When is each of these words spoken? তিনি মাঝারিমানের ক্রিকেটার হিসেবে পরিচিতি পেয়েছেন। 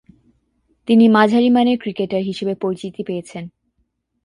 তিনি 0.87 1.05
মাঝারিমানের 1.07 1.77
ক্রিকেটার 1.77 2.23
হিসেবে 2.23 2.53
পরিচিতি 2.55 3.01
পেয়েছেন। 3.03 3.43